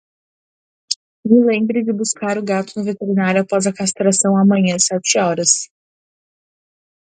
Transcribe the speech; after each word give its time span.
Me 1.31 1.41
lembre 1.49 1.83
de 1.87 1.95
buscar 1.99 2.35
o 2.39 2.43
gato 2.51 2.71
no 2.75 2.83
veterinário 2.83 3.41
após 3.43 3.67
a 3.67 3.71
castração 3.79 4.31
amanhã 4.35 4.75
sete 4.79 5.13
horas. 5.19 5.51